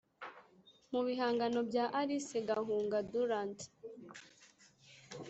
Mu 0.91 1.01
bihangano 1.07 1.59
bya 1.69 1.85
Alice 1.99 2.37
Gahunga 2.49 2.97
Durand 3.11 3.57